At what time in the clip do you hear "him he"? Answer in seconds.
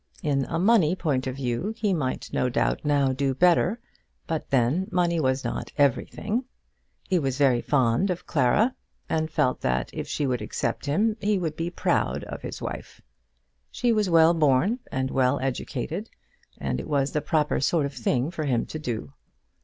10.87-11.37